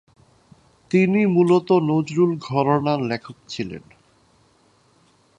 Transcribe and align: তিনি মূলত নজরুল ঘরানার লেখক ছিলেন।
তিনি 0.91 1.21
মূলত 1.25 1.69
নজরুল 1.81 2.31
ঘরানার 2.41 2.99
লেখক 3.01 3.37
ছিলেন। 3.47 3.83